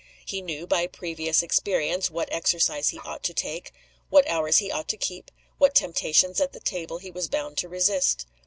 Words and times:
He 0.25 0.41
knew, 0.41 0.65
by 0.65 0.87
previous 0.87 1.43
experience, 1.43 2.09
what 2.09 2.27
exercise 2.33 2.89
he 2.89 2.97
ought 3.05 3.21
to 3.21 3.35
take, 3.35 3.71
what 4.09 4.27
hours 4.27 4.57
he 4.57 4.71
ought 4.71 4.87
to 4.87 4.97
keep, 4.97 5.29
what 5.59 5.75
temptations 5.75 6.41
at 6.41 6.53
the 6.53 6.59
table 6.59 6.97
he 6.97 7.11
was 7.11 7.27
bound 7.29 7.59
to 7.59 7.69
resist. 7.69 8.25